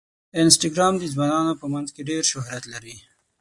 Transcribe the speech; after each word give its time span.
انسټاګرام 0.41 0.93
د 0.97 1.03
ځوانانو 1.13 1.53
په 1.61 1.65
منځ 1.73 1.87
کې 1.95 2.07
ډېر 2.09 2.23
شهرت 2.31 2.63
لري. 2.73 2.95